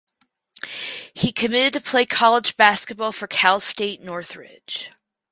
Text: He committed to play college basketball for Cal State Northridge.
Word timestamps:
He 1.13 1.31
committed 1.31 1.73
to 1.73 1.89
play 1.91 2.07
college 2.07 2.57
basketball 2.57 3.11
for 3.11 3.27
Cal 3.27 3.59
State 3.59 4.01
Northridge. 4.01 4.89